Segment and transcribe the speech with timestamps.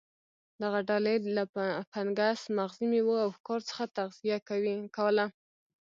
[0.61, 1.43] دغه ډلې له
[1.91, 4.37] فنګس، مغزي میوو او ښکار څخه تغذیه
[4.97, 5.25] کوله.